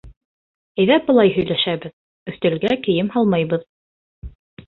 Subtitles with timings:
[0.83, 1.93] Әйҙә былай һөйләшәбеҙ:
[2.33, 3.67] өҫтәлгә кейем һалмайбыҙ.